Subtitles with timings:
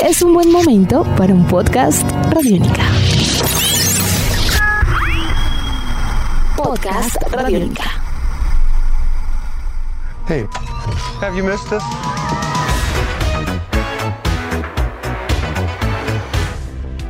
[0.00, 2.82] es un buen momento para un podcast Radiónica.
[6.56, 7.90] Podcast Radiónica.
[10.28, 10.46] Hey,
[11.20, 12.45] have you missed us?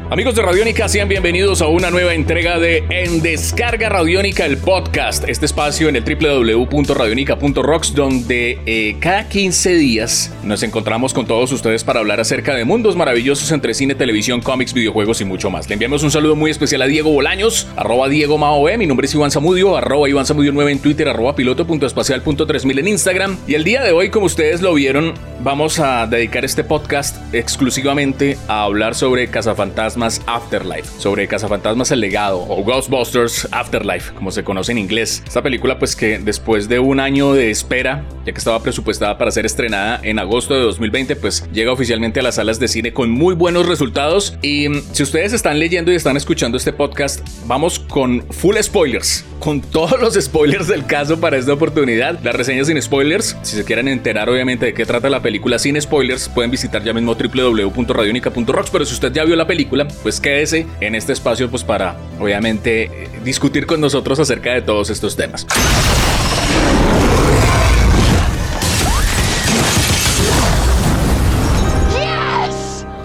[0.09, 5.29] Amigos de Radiónica, sean bienvenidos a una nueva entrega de En Descarga Radiónica, el podcast,
[5.29, 11.83] este espacio en el www.radionica.rocks, donde eh, cada 15 días nos encontramos con todos ustedes
[11.83, 15.69] para hablar acerca de mundos maravillosos entre cine, televisión, cómics, videojuegos y mucho más.
[15.69, 19.15] Le enviamos un saludo muy especial a Diego Bolaños, arroba Diego Maoe, mi nombre es
[19.15, 23.39] Iván Zamudio, arroba Iván Zamudio 9 en Twitter, arroba piloto.espacial.3000 en Instagram.
[23.49, 28.39] Y el día de hoy, como ustedes lo vieron, vamos a dedicar este podcast exclusivamente
[28.47, 29.96] a hablar sobre cazafantasmas
[30.27, 35.23] Afterlife, sobre Cazafantasmas El Legado o Ghostbusters Afterlife, como se conoce en inglés.
[35.27, 39.31] Esta película pues que después de un año de espera, ya que estaba presupuestada para
[39.31, 43.11] ser estrenada en agosto de 2020, pues llega oficialmente a las salas de cine con
[43.11, 44.37] muy buenos resultados.
[44.43, 49.25] Y mm, si ustedes están leyendo y están escuchando este podcast, vamos con full spoilers,
[49.39, 53.65] con todos los spoilers del caso para esta oportunidad, la reseña sin spoilers, si se
[53.65, 58.71] quieren enterar obviamente de qué trata la película sin spoilers, pueden visitar ya mismo www.radionica.rocks,
[58.71, 62.85] pero si usted ya vio la película, pues quédese en este espacio pues para obviamente
[62.85, 65.47] eh, discutir con nosotros acerca de todos estos temas.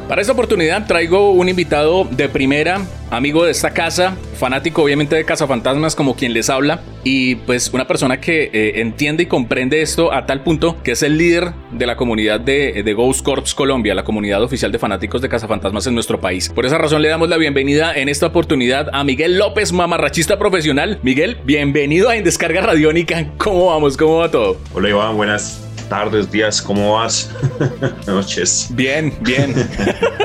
[0.07, 5.23] Para esta oportunidad traigo un invitado de primera, amigo de esta casa, fanático obviamente de
[5.23, 10.11] Cazafantasmas como quien les habla y pues una persona que eh, entiende y comprende esto
[10.11, 13.93] a tal punto que es el líder de la comunidad de, de, Ghost Corps Colombia,
[13.93, 16.49] la comunidad oficial de fanáticos de Cazafantasmas en nuestro país.
[16.49, 20.99] Por esa razón le damos la bienvenida en esta oportunidad a Miguel López, mamarrachista profesional.
[21.03, 23.27] Miguel, bienvenido a En Descarga Radiónica.
[23.37, 23.95] ¿Cómo vamos?
[23.95, 24.57] ¿Cómo va todo?
[24.73, 27.29] Hola Iván, buenas tardes, días, ¿cómo vas?
[28.07, 28.69] Noches.
[28.71, 29.53] Bien, bien.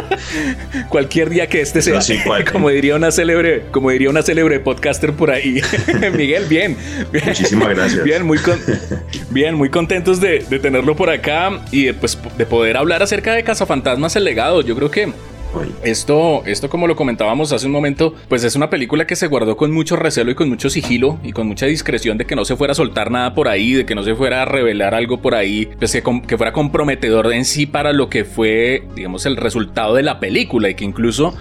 [0.88, 1.98] Cualquier día que este sea,
[2.52, 5.60] como diría una célebre, como diría una célebre podcaster por ahí.
[6.16, 6.76] Miguel, bien,
[7.12, 8.04] Muchísimas gracias.
[8.04, 8.38] Bien, muy
[9.30, 13.42] bien, muy contentos de, de, tenerlo por acá y pues de poder hablar acerca de
[13.42, 14.62] Cazafantasmas el legado.
[14.62, 15.12] Yo creo que
[15.82, 19.56] esto, esto, como lo comentábamos hace un momento, pues es una película que se guardó
[19.56, 22.56] con mucho recelo y con mucho sigilo y con mucha discreción de que no se
[22.56, 25.34] fuera a soltar nada por ahí, de que no se fuera a revelar algo por
[25.34, 29.94] ahí, pues que, que fuera comprometedor en sí para lo que fue, digamos, el resultado
[29.94, 31.34] de la película y que incluso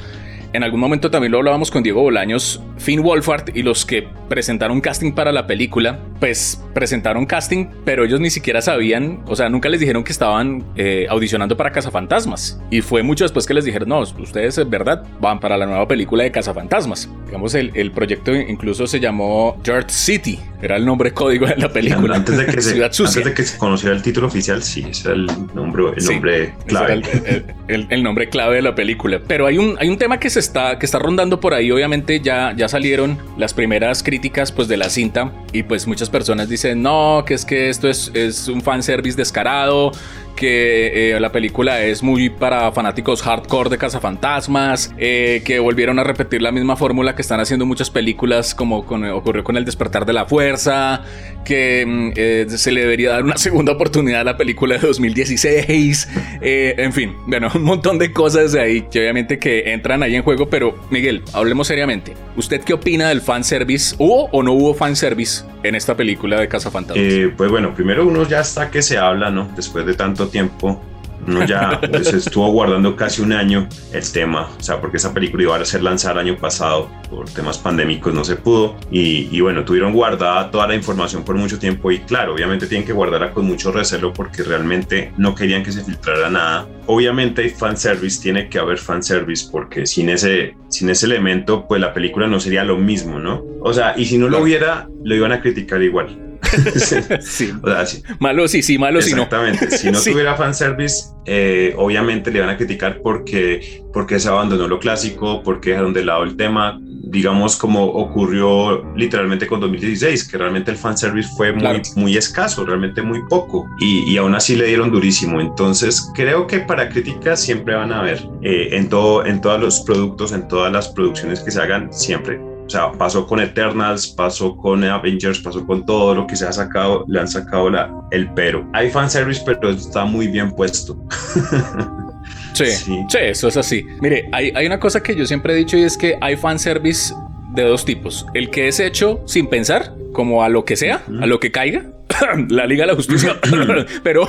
[0.56, 4.82] en algún momento también lo hablábamos con Diego Bolaños, Finn Wolfhard y los que presentaron
[4.82, 9.70] casting para la película, pues presentaron casting, pero ellos ni siquiera sabían, o sea, nunca
[9.70, 12.60] les dijeron que estaban eh, audicionando para Cazafantasmas.
[12.72, 15.88] Y fue mucho después que les dijeron, no, ustedes es verdad van para la nueva
[15.88, 17.10] película de Cazafantasmas.
[17.26, 21.72] Digamos, el, el proyecto incluso se llamó Dirt City, era el nombre código de la
[21.72, 22.16] película.
[22.16, 25.16] Antes de que, se, antes de que se conociera el título oficial, sí, ese era
[25.16, 26.94] el nombre, el nombre clave.
[26.94, 29.22] El, el, el, nombre clave de la película.
[29.28, 31.72] Pero hay un, hay un tema que se está, que está rondando por ahí.
[31.72, 36.48] Obviamente ya, ya salieron las primeras críticas pues, de la cinta y pues muchas personas
[36.50, 39.92] dicen, no, que es que esto es, es un fanservice descarado,
[40.36, 46.04] que eh, la película es muy para fanáticos hardcore de cazafantasmas, eh, que volvieron a
[46.04, 50.06] repetir la misma fórmula que están haciendo muchas películas como con, ocurrió con El despertar
[50.06, 51.04] de la fuerza,
[51.46, 56.10] que mm, eh, se le debería dar una segunda oportunidad a la película de 2016,
[56.42, 60.16] eh, en fin, bueno, un montón de cosas de ahí que obviamente que entran ahí
[60.16, 62.14] en juego, pero Miguel, hablemos seriamente.
[62.36, 63.96] ¿Usted qué opina del fanservice?
[63.98, 67.06] ¿Hubo o no hubo fanservice en esta película de Cazafantasmas?
[67.06, 69.50] Eh, pues bueno, primero uno ya está que se habla, ¿no?
[69.56, 70.82] Después de tanto tiempo
[71.28, 75.44] uno ya pues, estuvo guardando casi un año el tema, o sea, porque esa película
[75.44, 78.76] iba a ser lanzada el año pasado por temas pandémicos, no se pudo.
[78.92, 82.86] Y, y, bueno, tuvieron guardada toda la información por mucho tiempo y claro, obviamente tienen
[82.86, 86.68] que guardarla con mucho recelo porque realmente no querían que se filtrara nada.
[86.88, 91.94] Obviamente hay fanservice, tiene que haber fanservice porque sin ese, sin ese elemento, pues la
[91.94, 93.44] película no sería lo mismo, ¿no?
[93.62, 96.35] O sea, y si no lo hubiera, lo iban a criticar igual.
[97.22, 97.52] sí.
[97.62, 98.04] O sea, sí.
[98.20, 99.24] Malo sí, sí, malo sí no.
[99.24, 99.78] Exactamente.
[99.78, 100.12] Si no sí.
[100.12, 105.72] tuviera fanservice, eh, obviamente le van a criticar porque, porque se abandonó lo clásico, porque
[105.72, 111.30] dejaron de lado el tema, digamos como ocurrió literalmente con 2016, que realmente el fanservice
[111.36, 111.82] fue muy, claro.
[111.96, 115.42] muy escaso, realmente muy poco, y, y, aún así le dieron durísimo.
[115.42, 119.80] Entonces creo que para críticas siempre van a haber, eh, en, todo, en todos los
[119.82, 124.56] productos, en todas las producciones que se hagan, siempre o sea, pasó con Eternals, pasó
[124.58, 128.30] con Avengers, pasó con todo lo que se ha sacado, le han sacado la, el
[128.34, 128.68] pero.
[128.74, 130.98] Hay fanservice, pero está muy bien puesto.
[132.54, 133.86] sí, sí, sí, eso es así.
[134.02, 137.14] Mire, hay, hay una cosa que yo siempre he dicho y es que hay fanservice
[137.54, 138.26] de dos tipos.
[138.34, 141.84] El que es hecho sin pensar, como a lo que sea, a lo que caiga.
[142.50, 143.40] la Liga de la Justicia.
[144.04, 144.28] pero,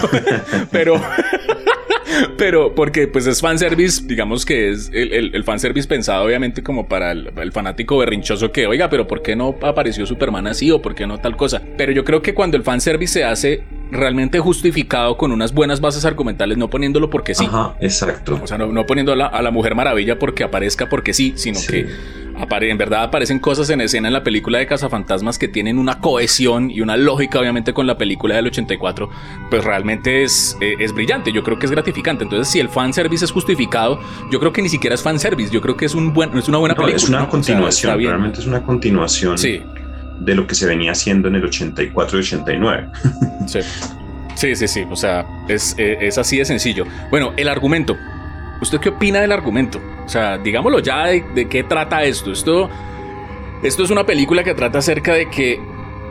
[0.71, 0.95] pero,
[2.39, 6.89] pero porque pues es fanservice, digamos que es el, el, el fanservice pensado obviamente como
[6.89, 10.83] para el, el, fanático berrinchoso que, oiga, pero ¿por qué no apareció Superman así o
[10.83, 11.63] por qué no tal cosa?
[11.77, 16.05] Pero yo creo que cuando el fanservice se hace realmente justificado con unas buenas bases
[16.05, 17.45] argumentales, no poniéndolo porque sí.
[17.47, 18.41] Ajá, exacto.
[18.43, 21.33] O sea, no, no poniendo a la, a la, Mujer Maravilla porque aparezca porque sí,
[21.37, 21.67] sino sí.
[21.69, 21.87] que
[22.39, 26.01] apare en verdad aparecen cosas en escena en la película de Cazafantasmas que tienen una
[26.01, 29.09] cohesión y una lógica, obviamente, con la película del 84,
[29.51, 31.33] pues realmente es, eh, es brillante.
[31.33, 32.25] Yo creo que es gratificante.
[32.25, 34.01] Entonces, si el fanservice es justificado,
[34.31, 35.53] yo creo que ni siquiera es fanservice.
[35.53, 37.03] Yo creo que es, un buen, es una buena no, película.
[37.03, 37.29] Es una ¿no?
[37.29, 39.39] continuación, o sea, realmente es una continuación.
[39.39, 39.63] Sí.
[40.21, 42.89] De lo que se venía haciendo en el 84 y 89.
[43.47, 43.61] Sí.
[44.35, 44.85] Sí, sí, sí.
[44.91, 46.85] O sea, es, eh, es así de sencillo.
[47.11, 47.97] Bueno, el argumento.
[48.61, 49.81] ¿Usted qué opina del argumento?
[50.05, 52.33] O sea, digámoslo ya de, de qué trata esto.
[52.33, 52.71] Esto,
[53.63, 55.61] esto es una película que trata acerca de que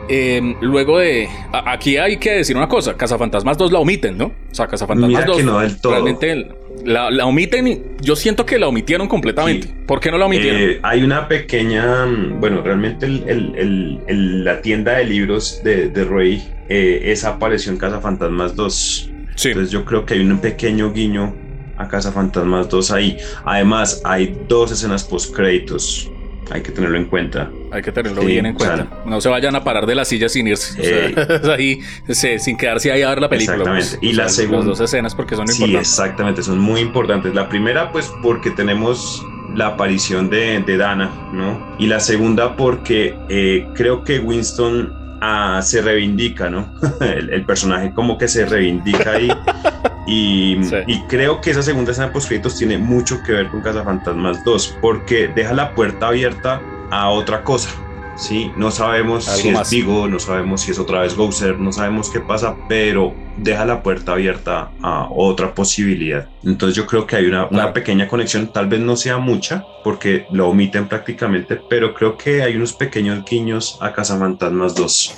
[0.08, 1.28] eh, luego de.
[1.52, 4.26] A, aquí hay que decir una cosa: Cazafantasmas 2 la omiten, ¿no?
[4.26, 5.92] O sea, Cazafantasmas Mira 2 que no del todo.
[5.92, 6.48] realmente
[6.84, 7.96] la, la, omiten.
[8.00, 9.68] Yo siento que la omitieron completamente.
[9.68, 9.74] Sí.
[9.86, 10.60] ¿Por qué no la omitieron?
[10.60, 12.06] Eh, hay una pequeña.
[12.38, 17.72] Bueno, realmente el, el, el, la tienda de libros de, de Rey, eh, esa apareció
[17.72, 19.10] en Cazafantasmas 2.
[19.34, 19.48] Sí.
[19.48, 21.34] Entonces yo creo que hay un pequeño guiño
[21.76, 23.16] a Cazafantasmas 2 ahí.
[23.44, 26.10] Además, hay dos escenas post créditos.
[26.50, 27.50] Hay que tenerlo en cuenta.
[27.72, 28.76] Hay que tenerlo sí, bien en cuenta.
[28.76, 30.78] Sea, no se vayan a parar de la silla sin irse.
[30.78, 33.56] Eh, o sea, ahí, se, sin quedarse ahí a ver la película.
[33.56, 33.96] Exactamente.
[33.98, 34.58] Pues, y la sea, segunda.
[34.58, 35.88] Las dos escenas porque son sí, importantes.
[35.88, 36.42] exactamente.
[36.42, 37.34] Son muy importantes.
[37.34, 39.24] La primera, pues, porque tenemos
[39.56, 41.76] la aparición de, de Dana, ¿no?
[41.78, 46.72] Y la segunda, porque eh, creo que Winston ah, se reivindica, ¿no?
[47.00, 49.30] el, el, personaje como que se reivindica ahí.
[50.06, 50.76] Y, sí.
[50.86, 55.28] y, creo que esa segunda escena post tiene mucho que ver con Cazafantasmas 2, porque
[55.28, 56.60] deja la puerta abierta
[56.90, 57.70] a otra cosa.
[58.16, 59.68] Sí, no sabemos Algo si más.
[59.68, 63.66] es Vigo, no sabemos si es otra vez Gouser, no sabemos qué pasa, pero deja
[63.66, 66.26] la puerta abierta a otra posibilidad.
[66.42, 70.26] Entonces yo creo que hay una, una pequeña conexión, tal vez no sea mucha, porque
[70.30, 75.14] lo omiten prácticamente, pero creo que hay unos pequeños guiños a Cazafantasmas 2.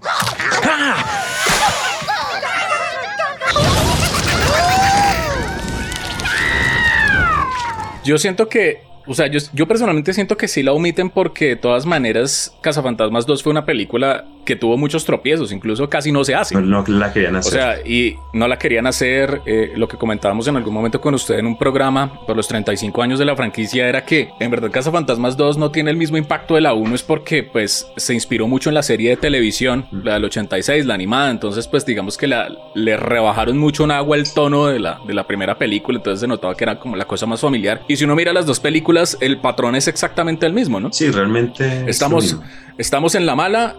[8.04, 11.56] Yo siento que, o sea, yo, yo, personalmente siento que sí la omiten porque de
[11.56, 16.34] todas maneras Cazafantasmas 2 fue una película que tuvo muchos tropiezos, incluso casi no se
[16.34, 16.54] hace.
[16.54, 17.52] No, no la querían hacer.
[17.52, 19.42] O sea, y no la querían hacer.
[19.46, 23.02] Eh, lo que comentábamos en algún momento con usted en un programa por los 35
[23.02, 26.54] años de la franquicia era que en verdad Cazafantasmas 2 no tiene el mismo impacto
[26.54, 30.14] de la 1 es porque pues se inspiró mucho en la serie de televisión, la
[30.14, 34.32] del 86, la animada, entonces pues digamos que la, le rebajaron mucho en agua el
[34.32, 37.26] tono de la, de la primera película, entonces se notaba que era como la cosa
[37.26, 37.82] más familiar.
[37.88, 40.92] Y si uno mira las dos películas, el patrón es exactamente el mismo, ¿no?
[40.92, 41.84] Sí, realmente.
[41.88, 42.36] Estamos,
[42.78, 43.76] estamos en la mala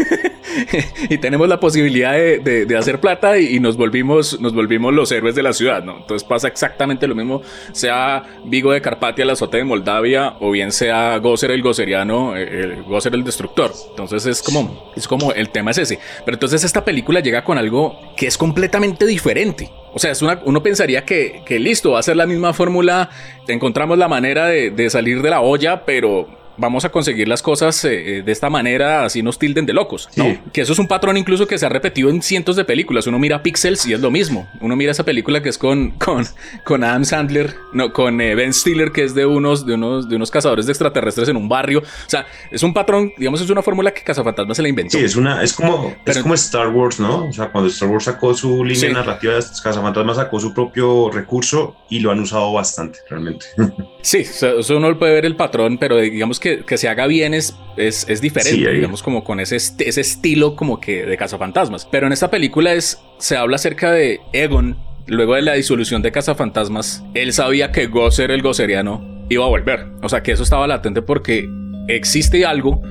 [1.08, 5.42] y tenemos la posibilidad de, hacer plata y, nos volvimos nos volvimos los héroes de
[5.42, 5.98] la ciudad, ¿no?
[5.98, 7.42] Entonces pasa exactamente lo mismo,
[7.72, 12.82] sea Vigo de Carpatia, la azote de Moldavia, o bien sea Gosser el Gosseriano, el
[12.84, 13.72] Gosser el Destructor.
[13.90, 15.98] Entonces es como, es como el tema es ese.
[16.24, 19.70] Pero entonces esta película llega con algo que es completamente diferente.
[19.94, 23.10] O sea, es uno pensaría que, que listo, va a ser la misma fórmula,
[23.46, 27.84] encontramos la manera de, de salir de la olla, pero vamos a conseguir las cosas
[27.84, 30.08] eh, de esta manera, así nos tilden de locos.
[30.16, 30.24] ¿no?
[30.52, 33.06] Que eso es un patrón incluso que se ha repetido en cientos de películas.
[33.06, 34.48] Uno mira Pixels y es lo mismo.
[34.60, 36.26] Uno mira esa película que es con, con,
[36.64, 40.16] con Adam Sandler, no, con eh, Ben Stiller, que es de unos, de, unos, de
[40.16, 41.80] unos cazadores de extraterrestres en un barrio.
[41.80, 44.98] O sea, es un patrón, digamos, es una fórmula que Cazafantasmas se la inventó.
[44.98, 47.26] Sí, es, una, es, como, Pero, es como Star Wars, ¿no?
[47.26, 48.94] O sea, cuando Star Wars sacó su línea sí.
[48.94, 53.46] narrativa, Cazafantasmas sacó su propio recurso y lo han usado bastante, realmente.
[54.02, 57.54] Sí, eso uno puede ver el patrón, pero digamos que, que se haga bien es,
[57.76, 61.86] es, es diferente, sí, digamos, como con ese, ese estilo como que de cazafantasmas.
[61.90, 66.12] Pero en esta película es, se habla acerca de Egon, luego de la disolución de
[66.12, 69.86] cazafantasmas, él sabía que Gosser, el gosseriano, iba a volver.
[70.02, 71.48] O sea, que eso estaba latente porque
[71.88, 72.82] existe algo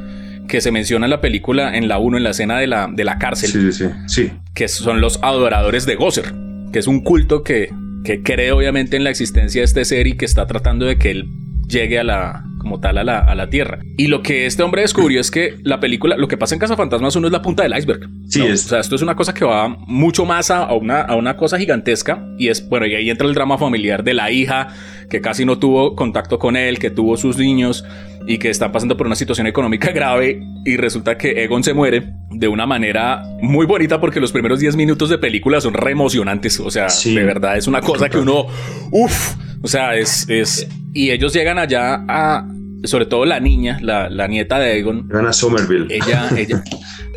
[0.47, 3.03] que se menciona en la película, en la 1, en la escena de la, de
[3.03, 3.51] la cárcel.
[3.51, 4.31] Sí, sí, sí.
[4.55, 6.33] Que son los adoradores de Gosser,
[6.71, 7.69] que es un culto que
[8.03, 11.11] que cree obviamente en la existencia de este ser y que está tratando de que
[11.11, 11.25] él
[11.71, 13.79] llegue a la como tal a la, a la Tierra.
[13.97, 16.77] Y lo que este hombre descubrió es que la película, lo que pasa en Casa
[16.77, 18.07] Fantasmas uno es la punta del iceberg.
[18.27, 18.45] Sí, ¿no?
[18.45, 18.65] es.
[18.65, 21.35] O sea, esto es una cosa que va mucho más a, a, una, a una
[21.37, 24.67] cosa gigantesca y es, bueno, y ahí entra el drama familiar de la hija
[25.09, 27.83] que casi no tuvo contacto con él, que tuvo sus niños
[28.27, 32.13] y que está pasando por una situación económica grave y resulta que Egon se muere
[32.29, 36.59] de una manera muy bonita porque los primeros 10 minutos de película son re emocionantes,
[36.59, 37.15] o sea, sí.
[37.15, 38.45] de verdad es una cosa que uno,
[38.91, 42.47] uff, o sea, es, es, y ellos llegan allá a,
[42.83, 45.07] sobre todo la niña, la, la nieta de Egon.
[45.07, 45.87] Llegan a Somerville.
[45.89, 46.63] Ella, ella,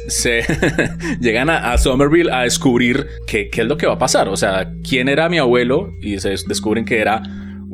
[0.08, 0.42] se
[1.20, 4.28] llegan a, Somerville a descubrir qué, qué es lo que va a pasar.
[4.28, 7.22] O sea, quién era mi abuelo y se descubren que era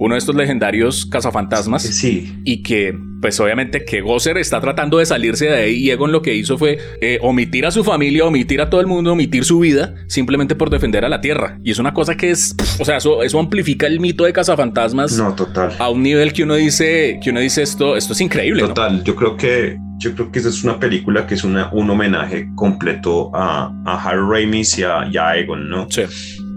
[0.00, 1.82] uno de estos legendarios cazafantasmas.
[1.82, 2.32] Sí.
[2.42, 6.22] Y que, pues obviamente que Gosser está tratando de salirse de ahí y Egon lo
[6.22, 9.58] que hizo fue eh, omitir a su familia, omitir a todo el mundo, omitir su
[9.58, 11.58] vida, simplemente por defender a la Tierra.
[11.62, 15.18] Y es una cosa que es, o sea, eso, eso amplifica el mito de cazafantasmas.
[15.18, 15.72] No, total.
[15.78, 18.62] A un nivel que uno dice, que uno dice esto, esto es increíble.
[18.62, 21.90] Total, yo creo que yo creo que esa es una película que es una, un
[21.90, 25.88] homenaje completo a, a Harry Ramis y a, y a Egon, ¿no?
[25.90, 26.04] Sí.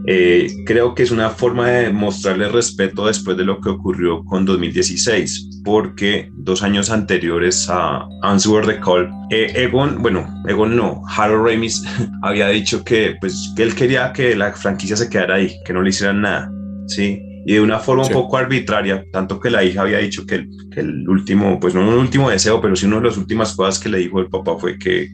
[0.05, 4.45] Eh, creo que es una forma de mostrarle respeto después de lo que ocurrió con
[4.45, 11.47] 2016, porque dos años anteriores a Answer the Call, eh, Egon, bueno, Egon no, Harold
[11.47, 11.83] Ramis
[12.21, 15.81] había dicho que, pues, que él quería que la franquicia se quedara ahí, que no
[15.81, 16.51] le hicieran nada,
[16.87, 17.21] ¿sí?
[17.45, 20.49] Y de una forma un poco arbitraria, tanto que la hija había dicho que el,
[20.71, 23.79] que el, último, pues no un último deseo, pero sí una de las últimas cosas
[23.79, 25.09] que le dijo el papá fue que,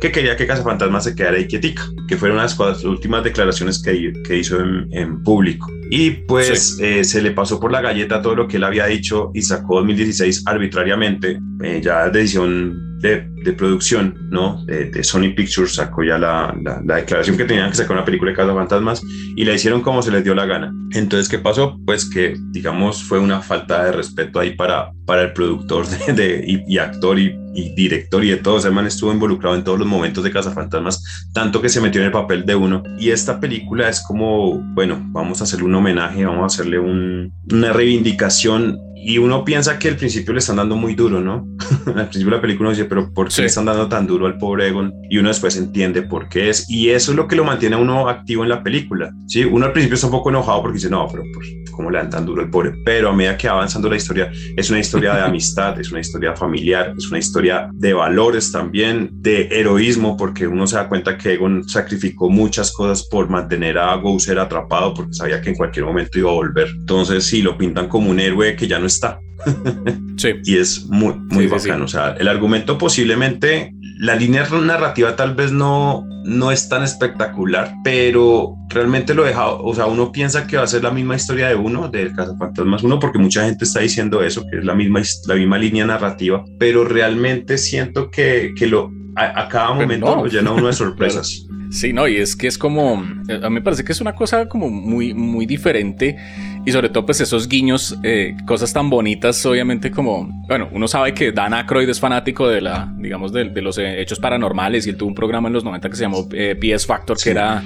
[0.00, 4.12] que quería que Fantasma se quedara ahí quietica, que fueron las, las últimas declaraciones que,
[4.26, 5.70] que hizo en, en, público.
[5.90, 9.30] Y pues eh, se le pasó por la galleta todo lo que él había dicho
[9.34, 14.64] y sacó 2016 arbitrariamente, eh, ya decisión de, producción, ¿no?
[14.64, 18.36] De, Sony Pictures sacó ya la, la, declaración que tenían que sacar una película de
[18.36, 19.02] Casa Fantasmas
[19.36, 20.72] y la hicieron como se les dio la gana.
[20.92, 21.78] Entonces, ¿qué pasó?
[21.84, 26.78] Pues que, digamos, fue una falta de respeto ahí para, para el productor de, y,
[26.78, 27.36] actor y,
[27.76, 28.54] director y de todo.
[28.54, 32.06] O estuvo involucrado en todos los momentos de Casa Fantasmas, tanto que se metió en
[32.06, 32.82] el papel de uno.
[32.98, 37.32] Y esta película es como, bueno, vamos a hacerle un homenaje, vamos a hacerle un,
[37.52, 41.46] una reivindicación y uno piensa que al principio le están dando muy duro, ¿no?
[41.86, 44.26] al principio de la película uno dice, pero ¿por qué le están dando tan duro
[44.26, 44.92] al pobre Egon?
[45.10, 46.68] Y uno después entiende por qué es.
[46.70, 49.12] Y eso es lo que lo mantiene a uno activo en la película.
[49.26, 51.98] Sí, uno al principio está un poco enojado porque dice, no, pero pues, ¿cómo le
[51.98, 52.72] dan tan duro al pobre?
[52.84, 56.00] Pero a medida que va avanzando la historia, es una historia de amistad, es una
[56.00, 61.18] historia familiar, es una historia de valores también, de heroísmo, porque uno se da cuenta
[61.18, 65.84] que Egon sacrificó muchas cosas por mantener a Gouser atrapado porque sabía que en cualquier
[65.84, 66.68] momento iba a volver.
[66.70, 69.20] Entonces, sí, lo pintan como un héroe que ya no está.
[70.16, 70.34] sí.
[70.44, 71.84] Y es muy, muy bacano.
[71.84, 77.72] O sea, el argumento posiblemente, la línea narrativa tal vez no, no es tan espectacular,
[77.84, 81.48] pero realmente lo deja, o sea, uno piensa que va a ser la misma historia
[81.48, 85.02] de uno, de Cazafantasmas uno, porque mucha gente está diciendo eso, que es la misma,
[85.26, 90.52] la misma línea narrativa, pero realmente siento que, que lo, a, cada momento lo llena
[90.52, 91.46] uno de sorpresas.
[91.74, 94.48] Sí, no, y es que es como, a mí me parece que es una cosa
[94.48, 96.16] como muy, muy diferente
[96.64, 101.14] y sobre todo pues esos guiños, eh, cosas tan bonitas, obviamente como, bueno, uno sabe
[101.14, 104.96] que Dan Aykroyd es fanático de la, digamos, de, los eh, hechos paranormales y él
[104.96, 107.64] tuvo un programa en los 90 que se llamó eh, PS Factor, que era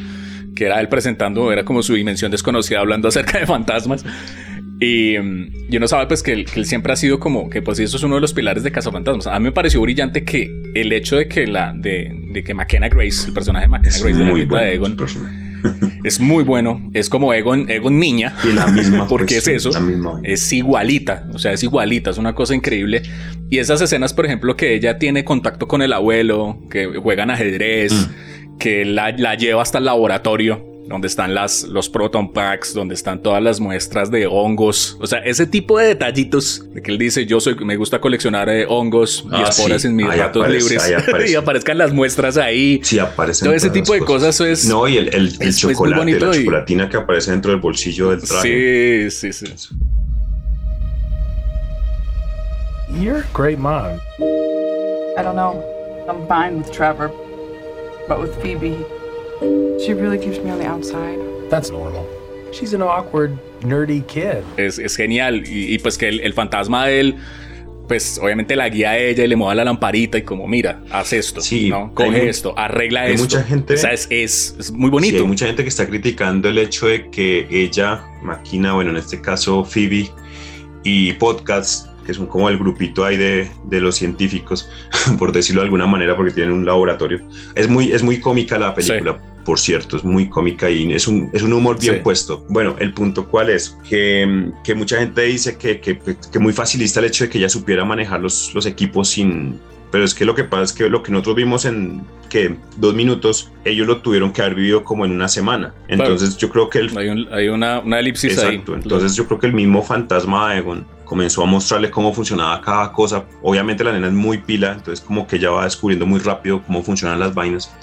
[0.56, 4.06] que era él presentando, era como su dimensión desconocida hablando acerca de fantasmas.
[4.80, 8.02] Y, y, uno sabe pues que él, siempre ha sido como que pues eso es
[8.04, 9.26] uno de los pilares de Fantasmas.
[9.26, 12.88] A mí me pareció brillante que el hecho de que la de, de que McKenna
[12.88, 14.96] Grace, el personaje de McKenna Grace de la de Egon,
[16.04, 16.90] es muy bueno.
[16.94, 18.34] Es como Egon, Egon niña.
[18.44, 19.06] Y la misma.
[19.08, 19.70] Porque es eso.
[20.22, 21.26] Es igualita.
[21.32, 22.10] O sea, es igualita.
[22.10, 23.02] Es una cosa increíble.
[23.50, 27.92] Y esas escenas, por ejemplo, que ella tiene contacto con el abuelo, que juegan ajedrez,
[27.92, 28.58] mm.
[28.58, 33.22] que la, la lleva hasta el laboratorio donde están las, los proton packs, donde están
[33.22, 34.96] todas las muestras de hongos.
[35.00, 38.48] O sea, ese tipo de detallitos de que él dice, yo soy, me gusta coleccionar
[38.48, 40.90] eh, hongos y ah, esporas en mis ratos libres.
[41.28, 42.80] y aparezcan las muestras ahí.
[42.82, 43.46] Sí, aparecen.
[43.46, 44.40] Todo ese tipo de cosas.
[44.40, 44.66] es.
[44.66, 49.10] No, y el, el, chocolate, la chocolatina que aparece dentro del bolsillo del traje.
[49.10, 49.74] Sí, sí, sí.
[52.98, 54.00] You're a great mom.
[55.18, 55.62] I don't know.
[56.08, 57.10] I'm fine with Trevor,
[58.08, 58.78] but with Phoebe.
[59.40, 61.18] She really keeps me on the outside.
[61.50, 62.06] That's normal.
[62.52, 64.42] She's an awkward, nerdy kid.
[64.56, 65.46] Es, es genial.
[65.46, 67.16] Y, y, pues que el, el, fantasma de él,
[67.86, 71.12] pues obviamente la guía a ella y le mueve la lamparita y como, mira, haz
[71.12, 71.92] esto, sí, ¿no?
[71.94, 73.24] Coge esto, arregla hay esto.
[73.24, 75.16] Mucha gente, o sea, es, es, es muy bonito.
[75.16, 78.96] Sí, hay mucha gente que está criticando el hecho de que ella, Máquina, bueno, en
[78.96, 80.10] este caso Phoebe,
[80.84, 84.66] y Podcast que son como el grupito ahí de, de, los científicos,
[85.18, 87.20] por decirlo de alguna manera, porque tienen un laboratorio.
[87.54, 91.28] Es muy, es muy cómica la película, por cierto, es muy cómica y es un,
[91.34, 92.46] es un humor bien puesto.
[92.48, 97.00] Bueno, el punto cuál es, que, que mucha gente dice que, que, que, muy facilista
[97.00, 99.60] el hecho de que ella supiera manejar los, los equipos sin...
[99.90, 102.94] Pero es que lo que pasa es que lo que nosotros vimos en que dos
[102.94, 105.74] minutos, ellos lo tuvieron que haber vivido como en una semana.
[105.88, 106.80] Entonces yo creo que...
[106.80, 110.58] El, hay, hay una, una, elipsis exacto, Entonces yo creo que el mismo fantasma de
[110.58, 113.24] Egon comenzó a mostrarle cómo funcionaba cada cosa.
[113.42, 116.82] Obviamente la nena es muy pila, entonces como que ella va descubriendo muy rápido cómo
[116.82, 117.74] funcionan las vainas.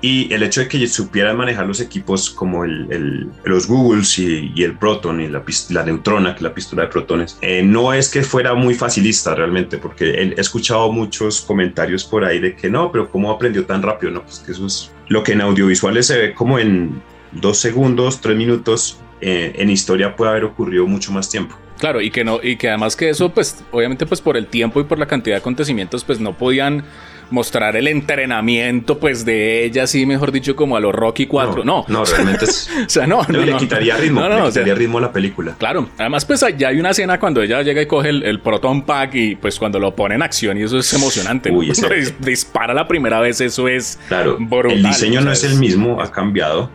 [0.00, 4.52] Y el hecho de que supieran manejar los equipos como el, el- los Googles y,
[4.54, 7.92] y el Proton y la, la Neutrona, que es la pistola de protones, eh, no
[7.92, 12.70] es que fuera muy facilista realmente, porque he escuchado muchos comentarios por ahí de que
[12.70, 14.12] no, pero ¿cómo aprendió tan rápido?
[14.12, 17.02] No, pues que eso es lo que en audiovisuales se ve como en
[17.32, 19.00] dos segundos, tres minutos.
[19.20, 21.58] eh, en historia puede haber ocurrido mucho más tiempo.
[21.80, 24.80] Claro, y que no, y que además que eso, pues, obviamente, pues por el tiempo
[24.80, 26.84] y por la cantidad de acontecimientos, pues no podían
[27.30, 31.64] mostrar el entrenamiento, pues, de ella, así, mejor dicho, como a los Rocky 4.
[31.64, 33.58] No, no, realmente es- o sea, no, no, le no.
[33.58, 35.54] quitaría ritmo, No, no, le o sea, quitaría ritmo a la película.
[35.58, 38.82] Claro, además pues ya hay una escena cuando ella llega y coge el, el Proton
[38.82, 41.50] Pack y pues cuando lo pone en acción y eso es emocionante.
[41.50, 41.58] ¿no?
[41.58, 44.72] Uy, dis- dispara la primera vez, eso es Claro, brutal.
[44.78, 46.70] el diseño no es el mismo, ha cambiado,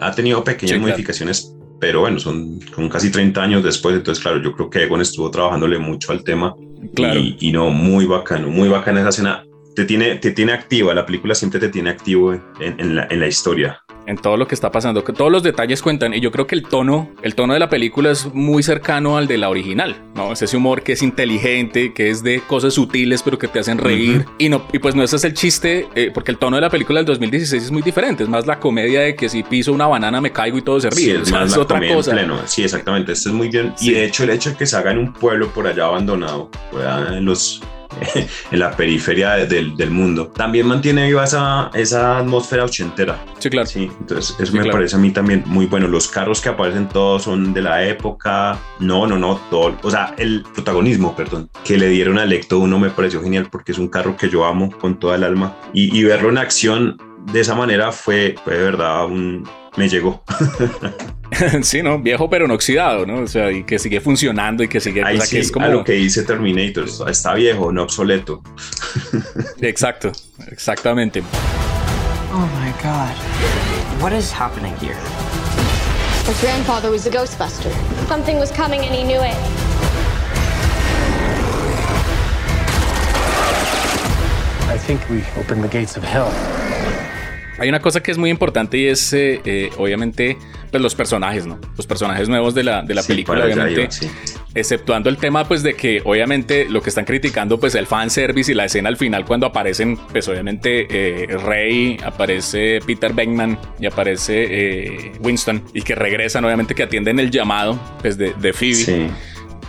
[0.00, 0.92] ha tenido pequeñas Sí, claro.
[0.92, 5.00] modificaciones, pero bueno, son, son casi 30 años después, entonces claro, yo creo que Egon
[5.00, 6.54] estuvo trabajándole mucho al tema
[6.94, 7.18] Claro.
[7.18, 9.44] y, y no, muy bacano, muy bacana esa escena.
[9.76, 13.20] Te tiene, te tiene activa, la película siempre te tiene activo en, en la, en
[13.20, 13.82] la historia.
[14.06, 16.54] en todo lo que está pasando, que todos los detalles cuentan y yo creo que
[16.54, 20.32] el tono, el tono de la película es muy cercano al de la original, ¿no?
[20.32, 23.78] Es ese humor que es inteligente, que es de cosas sutiles pero que te hacen
[23.78, 26.62] reír y no y pues no ese es el chiste, eh, porque el tono de
[26.62, 29.72] la película del 2016 es muy diferente, es más la comedia de que si piso
[29.72, 31.62] una banana me caigo y todo se Sí, ríe, o es sea, más es la
[31.64, 32.12] otra cosa.
[32.12, 32.38] pleno.
[32.46, 33.12] Sí, exactamente.
[33.12, 33.72] Este es muy bien.
[33.76, 33.90] Sí.
[33.90, 36.48] Y de hecho, el hecho de que se haga en un pueblo por allá abandonado,
[36.72, 37.60] allá en los
[38.50, 43.18] en la periferia de- del, del mundo, también mantiene viva esa, esa atmósfera ochentera.
[43.38, 43.66] Sí, claro.
[43.66, 44.72] Sí, entonces eso Sí, me claro.
[44.78, 45.88] parece a mí también muy bueno.
[45.88, 48.58] Los carros que aparecen todos son de la época.
[48.80, 49.76] No, no, no, todo.
[49.82, 53.72] O sea, el protagonismo, perdón, que le dieron a Lecto uno me pareció genial porque
[53.72, 55.56] es un carro que yo amo con toda el alma.
[55.72, 56.98] Y, y verlo en acción
[57.32, 59.48] de esa manera fue, fue de verdad un...
[59.76, 60.22] Me llegó.
[61.62, 61.98] sí, ¿no?
[61.98, 63.20] Viejo pero no oxidado, ¿no?
[63.20, 65.52] O sea, y que sigue funcionando y que sigue, Ahí o sea, sí, que es
[65.52, 65.66] como...
[65.66, 68.42] a lo que dice Terminator, está- viejo, no obsoleto.
[69.60, 70.12] Exacto,
[70.50, 71.22] exactamente.
[72.32, 73.14] Oh my god.
[74.02, 74.96] What is happening here?
[76.26, 77.70] His grandfather was a Ghostbuster.
[78.08, 79.36] Something was coming and he knew it.
[84.68, 86.30] I think we opened the gates of hell.
[87.58, 90.36] Hay una cosa que es muy importante y es, eh, eh, obviamente,
[90.70, 91.58] pues los personajes, ¿no?
[91.76, 93.82] Los personajes nuevos de la, de la Sí, película, obviamente.
[93.82, 94.10] iba, sí.
[94.54, 98.54] Exceptuando el tema, pues, de que, obviamente, lo que están criticando, pues, el fanservice y
[98.54, 104.46] la escena al final cuando aparecen, pues, obviamente, eh, Rey, aparece Peter Venkman y aparece
[104.48, 109.06] eh, Winston y que regresan, obviamente, que atienden el llamado, pues, de, de Phoebe Sí.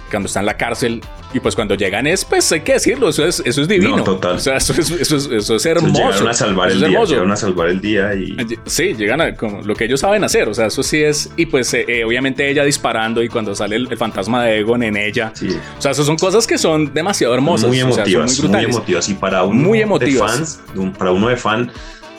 [0.09, 1.01] Cuando está en la cárcel.
[1.33, 3.97] Y pues cuando llegan es, pues hay que decirlo, eso es, eso es divino.
[3.97, 4.37] No, total.
[4.37, 5.93] O sea, eso es, eso es, eso es hermoso.
[5.93, 8.37] llegaron a salvar Eso el día, llegaron a salvar el día y...
[8.65, 11.45] Sí, llegan a como lo que ellos saben hacer, o sea, eso sí es, y
[11.47, 14.95] pues eh, eh, obviamente ella disparando y cuando sale el, el fantasma de Egon en
[14.95, 15.49] ella, Sí.
[15.77, 18.63] o sea, eso son cosas que son demasiado hermosas, muy o sea, emotivas, muy muy,
[18.65, 19.09] emotivas.
[19.09, 20.31] Y para uno Muy de emotivas.
[20.31, 21.69] fans, de un- para uno de fan,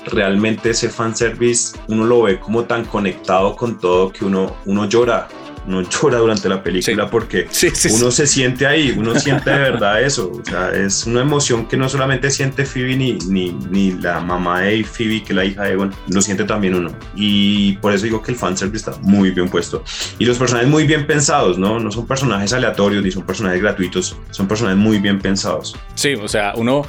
[0.06, 5.28] realmente ese fanservice, uno lo ve como tan conectado con todo que uno, uno llora.
[5.66, 7.08] Uno llora durante la película Sí.
[7.10, 8.18] porque Sí, sí, uno sí.
[8.18, 10.32] se siente ahí, uno siente de verdad eso.
[10.40, 14.60] O sea, es una emoción que no solamente siente Phoebe ni, ni, ni la mamá
[14.62, 16.90] de Phoebe, que es la hija de Egon, lo siente también uno.
[17.14, 19.82] Y por eso digo que el fanservice está muy bien puesto.
[20.18, 21.78] Y los personajes muy bien pensados, ¿no?
[21.80, 25.76] No son personajes aleatorios ni son personajes gratuitos, son personajes muy bien pensados.
[25.94, 26.86] Sí, o sea, uno,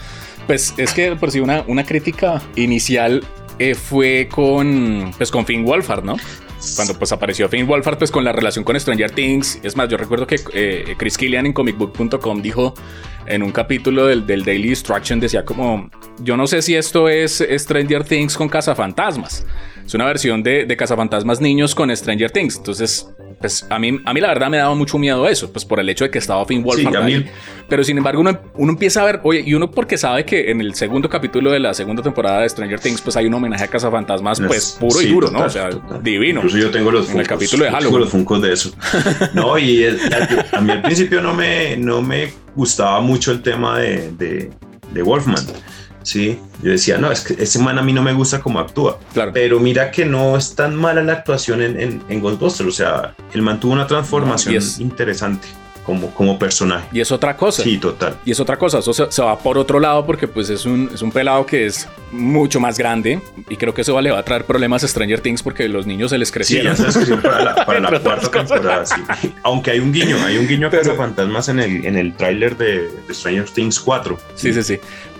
[0.47, 3.23] pues es que por si una, una crítica inicial
[3.59, 6.15] eh, fue con, pues con Finn Wolfhard, ¿no?
[6.75, 9.59] Cuando pues apareció Finn Wolfhard, pues con la relación con Stranger Things.
[9.63, 12.73] Es más, yo recuerdo que eh, Chris Killian en comicbook.com dijo
[13.25, 17.45] en un capítulo del, del Daily Destruction, decía como, yo no sé si esto es
[17.57, 19.45] Stranger Things con cazafantasmas.
[19.89, 22.57] Es una versión de, de cazafantasmas niños con Stranger Things.
[22.57, 23.09] Entonces,
[23.41, 25.89] pues a mí, a mí la verdad me daba mucho miedo eso, pues por el
[25.89, 27.25] hecho de que estaba Finn Wolfhard ahí.
[27.67, 30.61] Pero sin embargo, uno, uno empieza a ver, oye, y uno porque sabe que en
[30.61, 33.67] el segundo capítulo de la segunda temporada de Stranger Things, pues hay un homenaje a
[33.67, 35.47] cazafantasmas, pues puro y Sí, duro, total, ¿no?
[35.47, 36.03] O sea, total.
[36.03, 36.39] divino.
[36.41, 38.01] Incluso yo tengo los En el capítulo de yo tengo Halloween.
[38.01, 38.71] los funcos de eso.
[39.33, 43.41] No, y el- a, a mí al principio no me, no me gustaba mucho el
[43.41, 44.51] tema de, de,
[44.93, 45.43] de Wolfman.
[46.03, 48.99] Sí, yo decía, no, es que ese man a mí no me gusta cómo actúa.
[49.13, 49.31] Claro.
[49.33, 52.69] Pero mira que no es tan mala la actuación en, en, en Ghostbusters.
[52.69, 55.47] O sea, él mantuvo una transformación No, y es- interesante
[55.85, 56.87] como, como personaje.
[56.91, 57.63] Y es otra cosa.
[57.63, 58.15] Sí, total.
[58.23, 60.89] Y es otra cosa, eso se, se va por otro lado porque pues es un,
[60.93, 64.23] es un pelado que es mucho más grande y creo que eso le va a
[64.23, 66.75] traer problemas a Stranger Things porque los niños se les Sí, crecieron.
[66.75, 69.01] ya se escribió para la, para la cuarta temporada, sí.
[69.41, 72.55] Aunque hay un guiño, hay un guiño a Pero- fantasmas en el, en el tráiler
[72.55, 74.17] de, de Stranger Things 4.
[74.35, 74.79] Sí, sí, sí.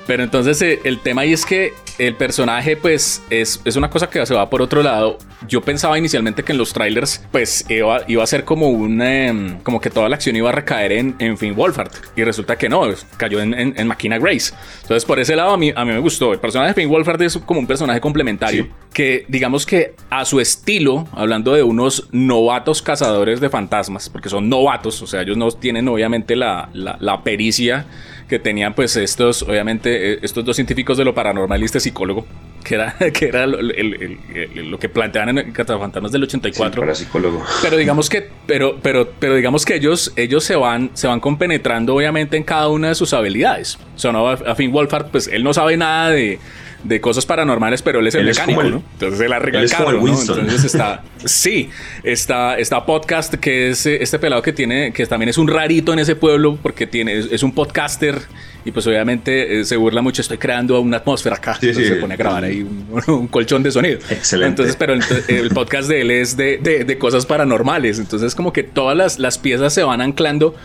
[0.10, 4.10] Pero entonces eh, el tema ahí es que el personaje pues es, es, una cosa
[4.10, 5.20] que se va por otro lado.
[5.48, 9.04] Yo pensaba inicialmente que en los trailers pues iba, iba a ser como un...
[9.04, 11.92] Em, como que toda la acción iba a recaer en, en Finn Wolfhard.
[12.16, 12.86] Y resulta que no,
[13.18, 14.52] cayó en, en, Máquina Grace.
[14.82, 16.34] Entonces por ese lado a mí, a mí me gustó.
[16.34, 18.68] El personaje de Finn Wolfhard es como un personaje complementario.
[18.92, 24.50] Que digamos que a su estilo, hablando de unos novatos cazadores de fantasmas, porque son
[24.50, 27.86] novatos, o sea, ellos no tienen obviamente la, la, la pericia
[28.30, 32.26] que tenían pues estos, obviamente, eh, estos dos científicos de lo paranormal y este psicólogo,
[32.64, 36.82] que era, que era lo, lo que planteaban en Cazafantasmas del 84.
[36.82, 37.44] para psicólogo.
[37.62, 41.96] Pero digamos que, pero, pero, pero digamos que ellos, ellos se van, se van compenetrando
[41.96, 43.80] obviamente en cada una de sus habilidades.
[43.96, 46.40] Sonó a Finn Wolfhard, pues él no sabe nada de
[46.84, 48.84] de cosas paranormales, pero él es el mecánico, ¿no?
[48.94, 50.20] Entonces él arregla el carro, ¿no?
[50.20, 51.70] Entonces está, sí,
[52.04, 55.94] está, está podcast que es eh, este pelado que tiene, que también es un rarito
[55.94, 58.20] en ese pueblo porque tiene, es, un podcaster
[58.64, 62.14] y pues obviamente eh, se burla mucho, estoy creando una atmósfera acá, sí, se pone
[62.14, 62.62] a grabar ahí
[63.08, 64.00] un, colchón de sonido.
[64.10, 64.64] Excelente.
[64.64, 68.64] Entonces, pero el, podcast de él es de, de, de, cosas paranormales, entonces como que
[68.64, 70.56] todas las, las piezas se van anclando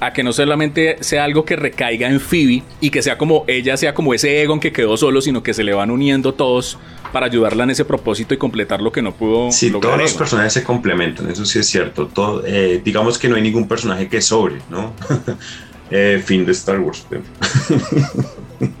[0.00, 3.76] a que no solamente sea algo que recaiga en Phoebe y que sea como ella
[3.76, 6.78] sea como ese Egon que quedó solo, sino que se le van uniendo todos
[7.12, 9.52] para ayudarla en ese propósito y completar lo que no pudo.
[9.52, 12.08] Sí, todos los personajes se complementan, eso sí es cierto.
[12.08, 14.92] Todo, eh, digamos que no hay ningún personaje que sobre, ¿no?
[15.90, 17.06] eh, fin de Star Wars.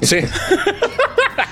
[0.02, 0.16] sí.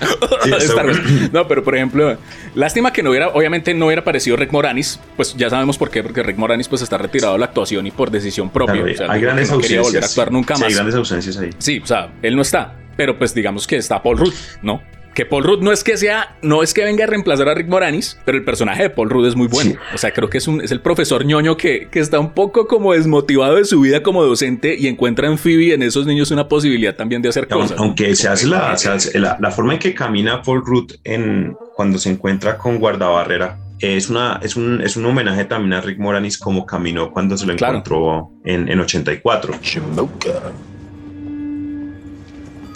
[1.32, 2.16] no, pero por ejemplo,
[2.54, 6.02] lástima que no hubiera, obviamente no hubiera aparecido Rick Moranis, pues ya sabemos por qué,
[6.02, 8.84] porque Rick Moranis pues está retirado de la actuación y por decisión propia.
[9.08, 9.82] hay grandes ausencias.
[9.82, 10.64] volver a actuar nunca más.
[10.64, 11.50] hay grandes ausencias ahí.
[11.58, 14.82] Sí, o sea, él no está, pero pues digamos que está Paul Rudd, ¿no?
[15.14, 17.68] Que Paul Rudd no es que sea, no es que venga a reemplazar a Rick
[17.68, 19.74] Moranis, pero el personaje de Paul Rudd es muy bueno.
[19.94, 22.66] O sea, creo que es, un, es el profesor ñoño que, que, está un poco
[22.66, 26.48] como desmotivado de su vida como docente y encuentra en Phoebe, en esos niños, una
[26.48, 27.78] posibilidad también de hacer cosas.
[27.78, 28.76] Aunque se hace, la,
[29.38, 34.40] la, forma en que camina Paul Rudd en, cuando se encuentra con guardabarrera es, una,
[34.42, 38.30] es, un, es un homenaje también a Rick Moranis como caminó cuando se lo encontró
[38.44, 39.54] en, en 84.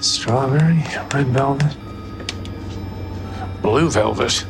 [0.03, 1.86] Strawberry, red velvet.
[3.67, 4.47] Blue Velvet.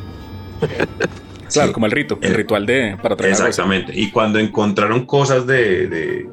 [1.51, 3.91] claro, como el rito, el, ritual de para traer Exactamente.
[3.95, 6.27] Y cuando encontraron cosas de,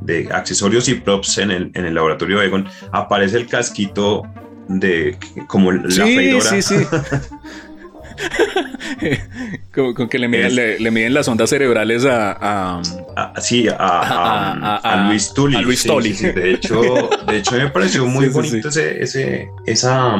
[0.00, 4.22] de, accesorios y props en el, en el laboratorio Egon, aparece el casquito
[4.68, 5.16] de
[5.46, 6.86] como la sí, Sí, sí,
[9.74, 12.80] con, que le miden, le, miden, las ondas cerebrales a,
[13.16, 15.56] a, sí, a, Luis Tully.
[15.56, 16.12] A Luis Tully.
[16.12, 20.16] de hecho, de hecho me pareció muy bonito ese, ese, esa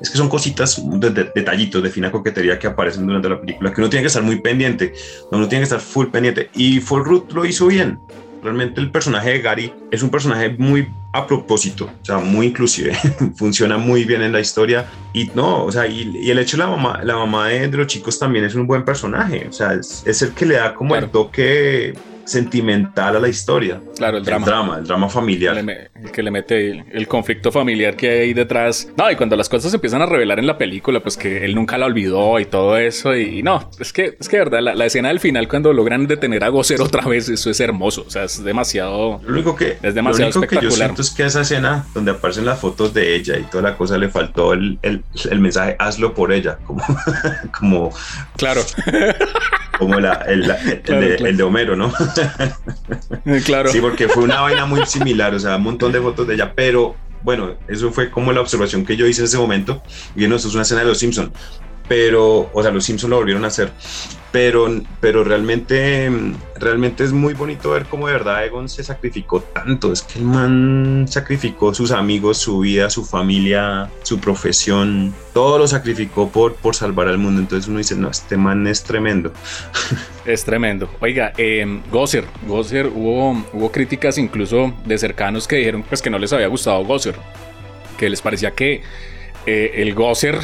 [0.00, 3.80] es que son cositas, de, detallitos de fina coquetería que aparecen durante la película, que
[3.80, 4.94] uno tiene que estar muy pendiente,
[5.30, 6.50] uno tiene que estar full pendiente.
[6.54, 7.98] Y Ruth lo hizo bien.
[8.42, 12.94] Realmente el personaje de Gary es un personaje muy a propósito, o sea, muy inclusive,
[13.36, 16.68] funciona muy bien en la historia y no, o sea, y, el hecho de la
[16.68, 20.20] mamá, la mamá de, los chicos también es un buen personaje, o sea, es, es
[20.20, 21.94] el que le da como el toque
[22.26, 23.80] sentimental a la historia.
[23.96, 24.44] Claro, el drama.
[24.44, 25.56] El drama, el drama familiar.
[25.56, 28.88] El, que le mete el, conflicto familiar que hay detrás.
[28.96, 31.54] No, y cuando las cosas se empiezan a revelar en la película, pues que él
[31.54, 33.16] nunca la olvidó y todo eso.
[33.16, 36.48] Y, no, es que, es que verdad, la, escena del final cuando logran detener a
[36.48, 38.04] Gozer otra vez, eso es hermoso.
[38.06, 39.20] O sea, es demasiado.
[39.24, 42.10] Lo único que, es demasiado lo único que yo siento es que esa escena donde
[42.10, 45.76] aparecen las fotos de ella y toda la cosa le faltó el, el, el mensaje
[45.78, 46.84] hazlo por ella, como,
[47.56, 47.92] como
[48.36, 48.62] claro,
[49.78, 50.50] como la, el,
[50.86, 51.92] el de Homero, ¿no?
[53.44, 53.70] claro.
[53.70, 56.52] Sí, porque fue una vaina muy similar, o sea, un montón de fotos de ella,
[56.54, 59.82] pero bueno, eso fue como la observación que yo hice en ese momento.
[60.14, 61.30] Y no, eso es una escena de los Simpsons
[61.88, 63.72] pero, o sea, los Simpsons lo volvieron a hacer,
[64.36, 64.68] pero,
[65.00, 66.10] pero realmente,
[66.56, 70.26] realmente es muy bonito ver cómo de verdad Egon se sacrificó tanto, es que el
[70.26, 76.74] man sacrificó sus amigos, su vida, su familia, su profesión, todo lo sacrificó por, por
[76.74, 79.32] salvar al mundo, entonces uno dice, no, este man es tremendo.
[80.26, 80.90] Es tremendo.
[81.00, 86.18] Oiga, eh, Gosser, Gosser, hubo, hubo críticas incluso de cercanos que dijeron pues que no
[86.18, 87.14] les había gustado Gosser,
[87.96, 88.82] que les parecía que
[89.46, 90.40] eh, el Gosser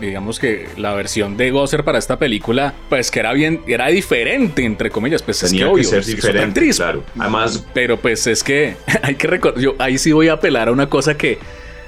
[0.00, 4.64] digamos que la versión de Gosser para esta película, pues que era bien, era diferente,
[4.64, 7.04] entre comillas, pues Tenía es que, obvio, ser diferente, claro.
[7.18, 10.72] Además, pero pues es que hay que recordar, yo ahí sí voy a apelar a
[10.72, 11.38] una cosa que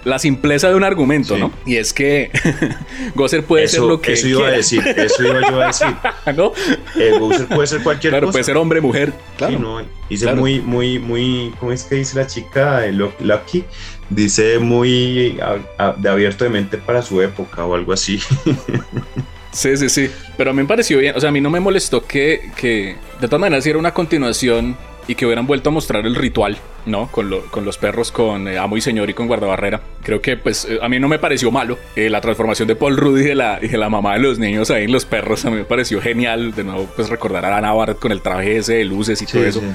[0.05, 1.53] la simpleza de un argumento, ¿no?
[1.67, 2.31] Y es que
[3.14, 5.87] Gosser puede ser lo que Eso iba a decir, eso iba yo a decir.
[6.37, 6.53] ¿No?
[6.97, 8.33] Eh, Gosser puede ser cualquier claro, cosa.
[8.33, 9.12] puede ser hombre, mujer.
[9.37, 9.57] Claro.
[9.57, 12.83] Sí, no, dice muy, muy, muy, ¿cómo es que dice la chica?
[12.87, 13.64] Lucky
[14.11, 15.38] dice muy
[15.99, 18.21] de abierto de mente para su época o algo así.
[19.55, 20.11] Sí, sí, sí.
[20.37, 21.14] Pero a mí me pareció bien.
[21.17, 23.95] O sea, a mí no me molestó que, que de todas maneras, si era una
[23.95, 27.09] continuación y que hubieran vuelto a mostrar el ritual, ¿no?
[27.11, 29.81] Con, lo- con los perros, con eh, amo y señor y con guardabarrera.
[30.03, 32.97] Creo que pues eh, a mí no me pareció malo eh, la transformación de Paul
[32.97, 35.45] Rudd y de, la, y de la mamá de los niños ahí en los perros.
[35.45, 38.57] A mí me pareció genial de nuevo pues recordar a Ana Barrett con el traje
[38.57, 39.61] ese de luces y todo eso.
[39.61, 39.67] sí.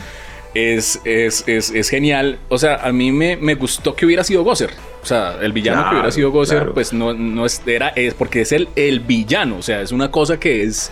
[0.55, 2.39] Es, es, es, es genial.
[2.49, 4.71] O sea, a mí me, me gustó que hubiera sido Gosser.
[5.03, 6.73] O sea, el villano que hubiera sido Gosser, claro.
[6.73, 9.57] pues no, no es, era, es porque es el, el villano.
[9.57, 10.91] O sea, es una cosa que es.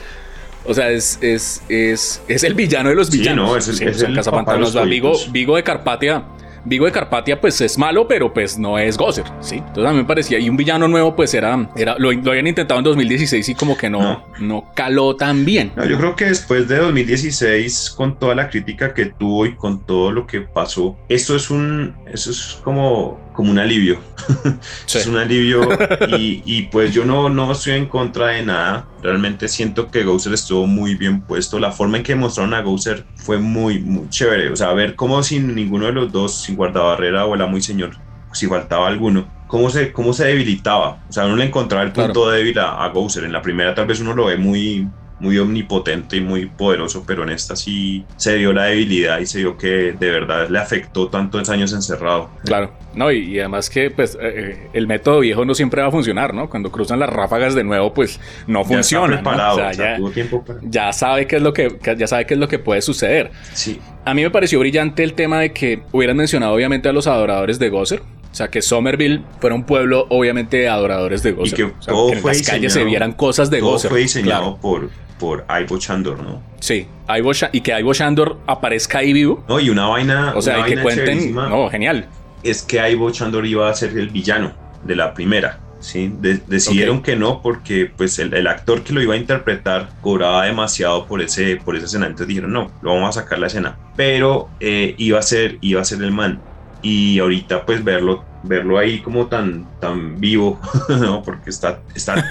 [0.65, 3.49] O sea, es, es, es, es el villano de los Sí, villanos.
[3.49, 4.73] no, es el- Sí, es o sea, el Cazafantasmas,
[5.31, 6.25] Vigo, de Carpatia.
[6.65, 9.55] Vigo de Carpatia, pues es malo, pero pues no es Gosser, ¿sí?
[9.55, 10.37] Entonces a mí me parecía.
[10.37, 11.69] Y un villano nuevo, pues era.
[11.77, 14.25] era lo, lo habían intentado en 2016 y como que no, no.
[14.39, 14.71] No.
[14.75, 15.71] caló tan bien.
[15.77, 19.85] No, yo creo que después de 2016, con toda la crítica que tuvo y con
[19.85, 24.00] todo lo que pasó, esto es un, eso es como, como un alivio.
[24.88, 24.97] Sí.
[24.97, 25.62] Es un alivio
[26.17, 28.88] y, y, pues yo no, no estoy en contra de nada.
[29.04, 31.60] Realmente siento que Gouser estuvo muy bien puesto.
[31.60, 34.50] La forma en que mostraron a Gouser fue muy, muy chévere.
[34.52, 37.62] O sea, ver cómo sin ninguno de los dos, sin guardabarrera o el amo y
[37.62, 37.91] señor,
[38.34, 41.04] si faltaba alguno, cómo se, cómo se debilitaba.
[41.08, 42.32] O sea, uno le encontraba el punto Claro.
[42.32, 43.23] débil a, a Gouser.
[43.23, 44.88] En la primera tal vez uno lo ve muy,
[45.19, 49.39] muy omnipotente y muy poderoso, pero en esta sí se vio la debilidad y se
[49.39, 52.30] vio que de verdad le afectó tantos años encerrado.
[52.45, 55.88] Claro, no, y, y además que pues eh, eh, el método viejo no siempre va
[55.88, 56.49] a funcionar, ¿no?
[56.49, 59.21] Cuando cruzan las ráfagas de nuevo, pues no Ya funciona.
[59.75, 60.60] ya, tuvo tiempo para...
[60.63, 63.32] ya sabe qué es lo que ya sabe qué es lo que puede suceder.
[63.53, 67.08] Sí, A mí me pareció brillante el tema de que hubieran mencionado obviamente a los
[67.08, 68.01] adoradores de Gosser.
[68.32, 71.56] O sea, que Somerville fuera un pueblo obviamente de adoradores de Gosser.
[71.58, 73.89] que O sea, todo en fue las calles se vieran cosas de todo Gosser.
[73.89, 74.58] fue diseñado claro.
[74.62, 76.41] por, por Ivo Chandor, ¿no?
[76.60, 79.43] Sí, Ivo y que Ivo Shandor aparezca ahí vivo.
[79.47, 81.36] No, y una vaina, O sea, una y que vaina cuenten.
[81.36, 82.08] No, genial.
[82.43, 84.51] es que Ivo Chandor iba a ser el villano
[84.84, 85.60] de la primera.
[85.80, 86.12] ¿sí?
[86.19, 90.45] De- decidieron que no porque pues el, el actor que lo iba a interpretar cobraba
[90.45, 93.77] demasiado por ese por esa escena entonces dijeron no lo vamos a sacar la escena
[93.95, 96.41] pero eh, iba a ser iba a ser el man
[96.81, 100.59] y ahorita pues verlo verlo ahí como tan tan vivo
[100.89, 102.23] no porque está está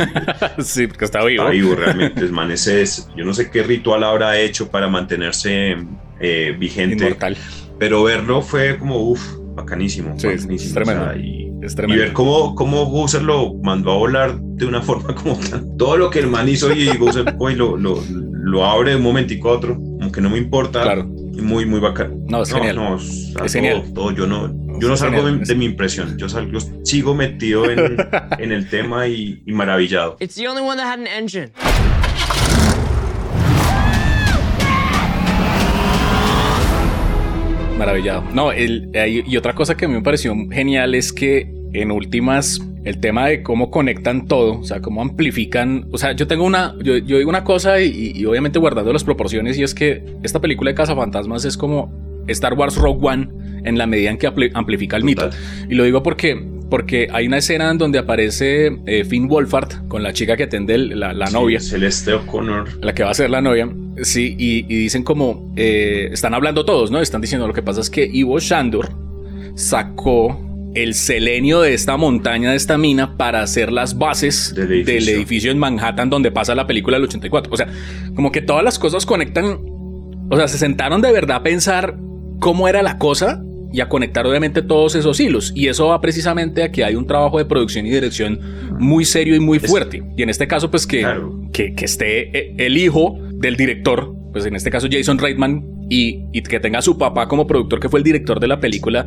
[0.61, 1.43] sí, porque está vivo.
[1.43, 4.89] está vivo realmente es man ese es yo no sé qué ritual habrá hecho para
[4.89, 5.77] mantenerse
[6.21, 7.37] eh, vigente Inmortal.
[7.79, 9.21] pero verlo fue como uff
[9.55, 11.03] bacanísimo, Sí, es bacanísimo, tremendo.
[11.03, 12.03] o sea, y, Es y tremendo.
[12.05, 16.11] ver cómo, cómo Gooser lo mandó a volar de una forma como tan- todo lo
[16.11, 19.49] que el man hizo y Gooser fue y lo, lo, lo abre de un momentico
[19.49, 20.83] a otro, aunque no me importa.
[20.83, 21.09] Claro.
[21.37, 22.25] Y Muy, muy bacán.
[22.27, 22.77] No, es genial.
[22.77, 23.83] no, sea, Es todo, genial.
[23.95, 24.49] todo, yo no,
[24.81, 25.41] yo no salgo genial.
[25.41, 27.97] de, de mi impresión, yo, salgo, yo sigo metido en,
[28.39, 30.17] en el tema y, y maravillado.
[30.21, 31.51] It's the only one that had an engine.
[37.79, 38.25] Maravillado.
[38.33, 41.91] No, el, hay- y otra cosa que a mí me pareció genial es que en
[41.91, 46.45] últimas el tema de cómo conectan todo, o sea, cómo amplifican, o sea, yo tengo
[46.45, 50.03] una, yo, yo digo una cosa y, y obviamente guardando las proporciones y es que
[50.23, 51.93] esta película de Cazafantasmas es como
[52.29, 53.29] Star Wars Rogue One
[53.65, 55.29] en la medida en que ampli- amplifica el mito.
[55.69, 60.03] Y lo digo porque, porque hay una escena en donde aparece eh, Finn Wolfhard con
[60.05, 62.85] la chica que atende el- la, la Sí, novia Celeste O'Connor.
[62.85, 63.69] la que va a ser la novia,
[64.03, 67.01] sí, y, y dicen como, eh, están hablando todos, ¿no?
[67.01, 68.91] Están diciendo, lo que pasa es que Ivo Shandor
[69.55, 70.41] sacó
[70.83, 75.51] el selenio de esta montaña, de esta mina, para hacer las bases Del del edificio.
[75.51, 77.53] en Manhattan donde pasa la película del 84.
[77.53, 77.67] O sea,
[78.15, 79.59] como que todas las cosas conectan,
[80.31, 81.97] o sea, se sentaron de verdad a pensar
[82.41, 85.53] cómo era la cosa y a conectar obviamente todos esos hilos.
[85.55, 88.39] Y eso va precisamente a que hay un trabajo de producción y dirección
[88.79, 90.03] muy serio y muy fuerte.
[90.17, 91.41] Y en este caso, pues que, Claro.
[91.53, 96.25] que, que esté eh, el hijo del director, pues en este caso Jason Reitman, y,
[96.33, 99.07] y que tenga a su papá como productor, que fue el director de la película,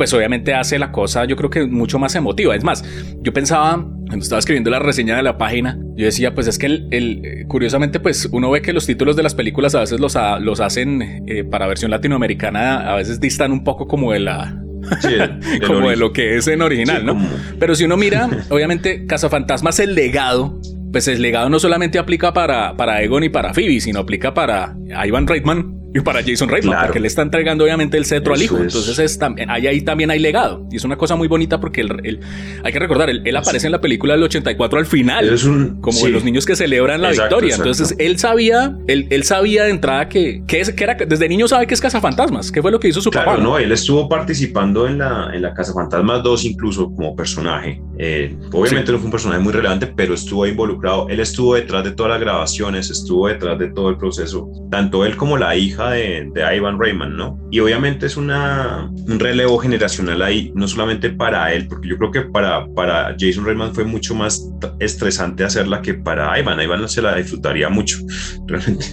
[0.00, 2.56] pues obviamente hace la cosa, yo creo que mucho más emotiva.
[2.56, 2.82] Es más,
[3.20, 3.74] yo pensaba,
[4.06, 7.20] cuando estaba escribiendo la reseña de la página, yo decía, pues es que el, el-
[7.22, 10.38] eh, curiosamente, pues uno ve que los títulos de las películas a veces los, ha-
[10.38, 14.56] los hacen eh, para versión latinoamericana, a veces distan un poco como de la,
[15.02, 15.10] Sí,
[15.66, 17.12] como de lo que es en original, Sí, ¿no?
[17.12, 20.58] como- Pero si uno mira, obviamente, Cazafantasmas, el legado,
[20.92, 24.74] pues el legado no solamente aplica para, para Egon y para Phoebe, sino aplica para
[25.06, 26.86] Ivan Reitman y para Jason Reitman, Claro.
[26.88, 28.56] porque le está entregando obviamente el cetro al hijo.
[28.58, 28.62] es.
[28.62, 30.66] Entonces es también, ahí, ahí también hay legado.
[30.70, 32.20] Y es una cosa muy bonita porque el- el-
[32.62, 35.28] hay que recordar, él, él aparece en la película del 84 al final.
[35.28, 36.06] Es un- como sí.
[36.06, 37.54] de los niños que celebran la Exacto, victoria.
[37.56, 37.70] exacto.
[37.70, 41.48] Entonces él sabía, él, él sabía de entrada que, que, es, que era, desde niño
[41.48, 43.42] sabe que es cazafantasmas, que fue lo que hizo su Claro, papá.
[43.42, 47.80] no, él estuvo participando en la, en la Casa Fantasmas 2 incluso como personaje.
[47.98, 51.08] Eh, obviamente no fue un personaje muy relevante, pero estuvo involucrado.
[51.08, 54.48] Él estuvo detrás de todas las grabaciones, estuvo detrás de todo el proceso.
[54.70, 57.38] Tanto él como la hija hija de, de Ivan Rayman, ¿no?
[57.50, 62.10] Y obviamente es una, un relevo generacional ahí, no solamente para él, porque yo creo
[62.10, 66.60] que para, para Jason Reitman fue mucho más estresante hacerla que para Ivan.
[66.60, 67.98] Ivan se la disfrutaría mucho,
[68.46, 68.86] realmente.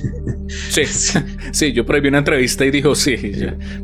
[0.70, 0.86] Sí,
[1.52, 3.18] sí, yo prohibí una entrevista y dijo, sí,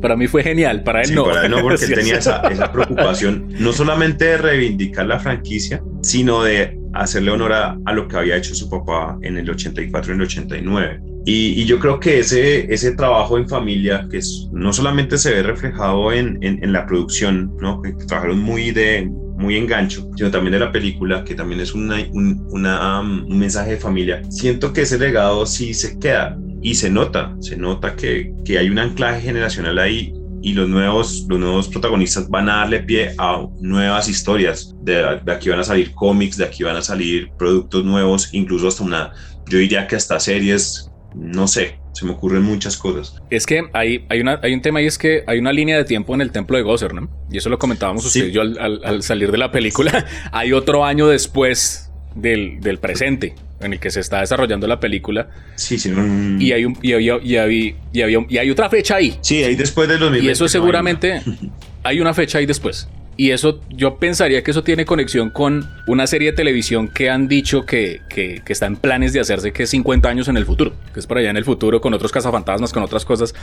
[0.01, 1.25] para mí fue genial, para él no.
[1.25, 5.81] Para él no, porque él tenía esa, esa preocupación, no solamente de reivindicar la franquicia,
[6.01, 10.11] sino de hacerle honor a, a, lo que había hecho su papá en el 84
[10.11, 11.01] y el 89.
[11.25, 15.33] Y, y, yo creo que ese, ese trabajo en familia, que es, no solamente se
[15.33, 17.81] ve reflejado en, en, en la producción, ¿no?
[17.81, 21.97] que trabajaron muy de muy engancho, sino también de la película, que también es una,
[22.11, 24.21] un, una, um, un mensaje de familia.
[24.29, 28.69] Siento que ese legado sí se queda y se nota, se nota que, que hay
[28.69, 33.47] un anclaje generacional ahí y los nuevos, los nuevos protagonistas van a darle pie a
[33.61, 34.75] nuevas historias.
[34.81, 38.67] De, de, aquí van a salir cómics, de aquí van a salir productos nuevos, incluso
[38.67, 39.13] hasta una,
[39.49, 43.15] yo diría que hasta series, no sé, se me ocurren muchas cosas.
[43.29, 45.85] Es que hay, hay, una, hay un tema y es que hay una línea de
[45.85, 47.09] tiempo en el templo de Gozer, ¿no?
[47.31, 50.05] Y eso lo comentábamos usted y yo al, al, al, salir de la película.
[50.33, 55.29] hay otro año después del, del presente en el que se está desarrollando la película.
[55.55, 55.89] Sí, sí.
[55.89, 59.17] No, y, hay un, y, había, y, había, y, había, y hay otra fecha ahí.
[59.21, 60.25] Sí, ahí después de 2020.
[60.25, 61.21] Y eso seguramente
[61.83, 62.87] hay una fecha ahí después.
[63.15, 67.27] Y eso, yo pensaría que eso tiene conexión con una serie de televisión que han
[67.27, 70.45] dicho que, que, que, está en planes de hacerse que es 50 años en el
[70.45, 73.35] futuro, que es por allá en el futuro con otros cazafantasmas, con otras cosas.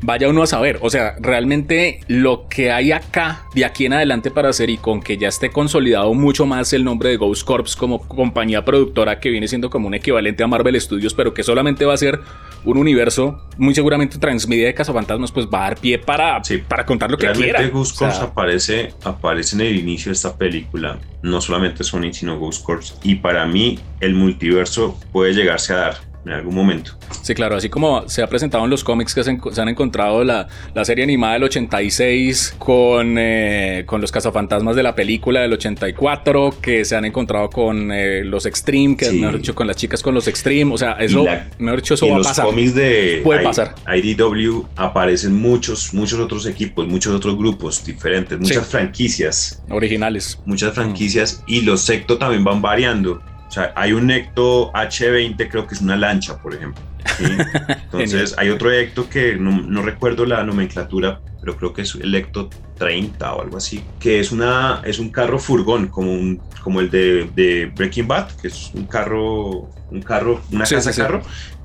[0.00, 0.78] Vaya uno a saber.
[0.80, 5.00] O sea, realmente lo que hay acá, de aquí en adelante para hacer y con
[5.00, 9.30] que ya esté consolidado mucho más el nombre de Ghost Corps como compañía productora que
[9.30, 12.20] viene siendo como un equivalente a Marvel Studios, pero que solamente va a ser
[12.64, 16.84] un universo muy seguramente transmedia de cazafantasmas, pues va a dar pie para, sí, para
[16.86, 17.70] contar lo que realmente quiera.
[17.70, 22.14] Ghost Corps o sea, aparece, aparece en el inicio de esta película, no solamente Sonic,
[22.14, 22.98] sino Ghost Corps.
[23.02, 25.96] Y para mí, el multiverso puede llegarse a dar
[26.28, 26.92] en algún momento.
[27.22, 30.24] Sí, claro, así como se ha presentado en los cómics que se, se han encontrado
[30.24, 35.54] la, la, serie animada del 86 con, eh, con los cazafantasmas de la película del
[35.54, 39.18] 84, que se han encontrado con eh, los Extreme, que sí.
[39.18, 42.08] mejor dicho con las chicas con los Extreme, o sea, eso, la, mejor dicho, eso
[42.08, 42.44] va a pasar.
[42.44, 43.74] En los cómics de Puede pasar.
[43.86, 48.70] IDW aparecen muchos, muchos otros equipos, muchos otros grupos diferentes, muchas sí.
[48.70, 49.62] franquicias.
[49.70, 50.38] Originales.
[50.44, 51.52] Muchas franquicias mm.
[51.52, 53.20] y los sectos también van variando.
[53.58, 56.82] Sea, hay un Ecto H20, creo que es una lancha, por ejemplo.
[57.16, 57.24] ¿sí?
[57.68, 62.14] Entonces, hay otro Ecto que no, no, recuerdo la nomenclatura, pero creo que es el
[62.14, 66.80] Ecto 30 o algo así, que es, una, es un carro furgón, como, un, como
[66.80, 71.00] el de, de Breaking Bad, que es un carro, un carro una sí, casa sí,
[71.00, 71.22] carro.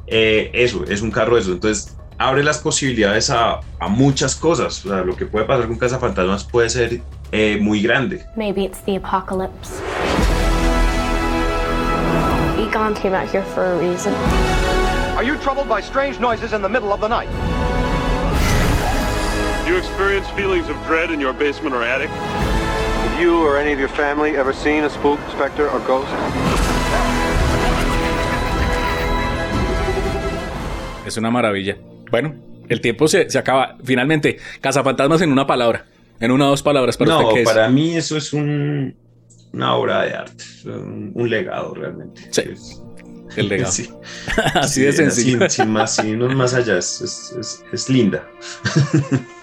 [0.08, 1.52] Eh, eso, es un carro eso.
[1.52, 4.84] Entonces, abre las posibilidades a, a, muchas cosas.
[4.86, 7.02] O sea, lo que puede pasar con Cazafantasmas puede ser
[7.32, 8.26] eh, muy grande.
[8.36, 9.82] Maybe it's the apocalypse.
[12.74, 14.12] Came out here for a reason.
[15.16, 17.30] Are you troubled by strange noises in the middle of the night?
[19.64, 22.10] Do you experience feelings of dread in your basement or attic?
[22.10, 26.10] Have you or any of your family ever seen a spook, specter, or ghost?
[31.06, 31.78] Es una maravilla.
[32.10, 32.34] Bueno,
[32.70, 33.78] el tiempo se, se acaba.
[33.84, 35.86] Finalmente, Cazafantasmas en una palabra.
[36.20, 36.98] En una o dos palabras.
[36.98, 37.48] ¿Para no, usted qué es?
[37.48, 38.96] para mí eso es un,
[39.54, 42.22] una obra de arte, un, un legado realmente.
[42.32, 42.42] Sí.
[42.52, 42.82] Es,
[43.36, 43.72] el legado.
[43.72, 43.90] Sí.
[44.56, 45.40] Así sí, de sencillo.
[45.42, 48.28] Sin, sin más, sin más allá, es, es, es linda.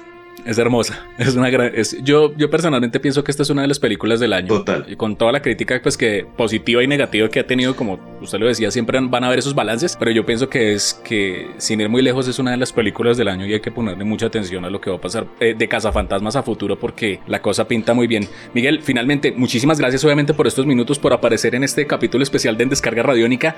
[0.50, 1.06] Es hermosa.
[1.16, 1.70] Es una gran.
[1.76, 4.48] Es, yo, yo personalmente pienso que esta es una de las películas del año.
[4.48, 4.84] Total.
[4.88, 8.40] Y con toda la crítica, pues que positiva y negativa que ha tenido, como usted
[8.40, 9.96] lo decía, siempre van a haber esos balances.
[9.96, 13.16] Pero yo pienso que es que, sin ir muy lejos, es una de las películas
[13.16, 15.54] del año y hay que ponerle mucha atención a lo que va a pasar eh,
[15.56, 18.26] de Cazafantasmas a futuro porque la cosa pinta muy bien.
[18.52, 22.64] Miguel, finalmente, muchísimas gracias, obviamente, por estos minutos, por aparecer en este capítulo especial de
[22.64, 23.54] En Descarga Radiónica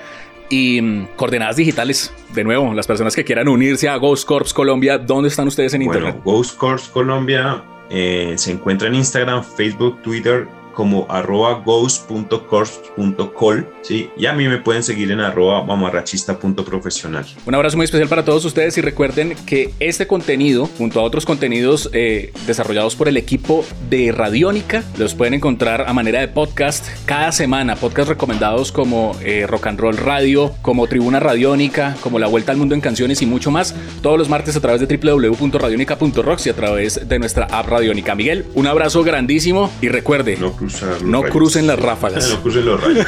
[0.47, 2.13] y um, coordenadas digitales.
[2.35, 5.85] De nuevo, las personas que quieran unirse a Ghost Corps Colombia, ¿dónde están ustedes en
[5.85, 6.21] bueno, internet?
[6.23, 14.09] Ghost Corps Colombia eh, se encuentra en Instagram, Facebook, Twitter como arroba ghost.corps.col ¿sí?
[14.17, 17.25] y a mí me pueden seguir en arroba mamarrachista.profesional.
[17.45, 21.25] Un abrazo muy especial para todos ustedes y recuerden que este contenido, junto a otros
[21.25, 26.87] contenidos eh, desarrollados por el equipo de Radiónica, los pueden encontrar a manera de podcast
[27.05, 32.27] cada semana, podcast recomendados como eh, Rock and Roll Radio, como Tribuna Radiónica, como La
[32.27, 36.47] Vuelta al Mundo en Canciones y mucho más, todos los martes a través de www.radionica.rocks
[36.47, 38.15] y a través de nuestra app Radiónica.
[38.15, 41.33] Miguel, un abrazo grandísimo y recuerde, no cruzar no rayos.
[41.35, 42.29] crucen las ráfagas.
[42.29, 43.05] no crucen los rayos.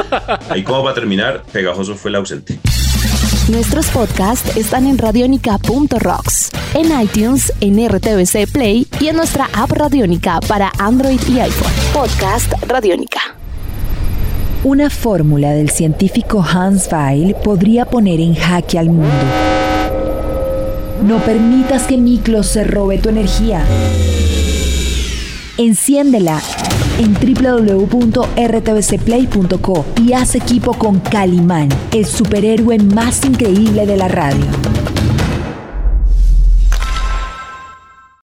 [0.50, 2.58] Ahí como va a terminar, Pegajoso fue el ausente.
[3.48, 10.40] Nuestros podcasts están en radionica.rocks, en iTunes, en RTVC Play y en nuestra app Radionica
[10.40, 11.72] para Android y iPhone.
[11.92, 13.20] Podcast Radionica.
[14.64, 19.14] Una fórmula del científico Hans Weil podría poner en jaque al mundo.
[21.04, 23.64] No permitas que Miklos se robe tu energía.
[25.56, 26.42] Enciéndela
[26.98, 34.44] en www.rtbcplay.co y haz equipo con Calimán, el superhéroe más increíble de la radio.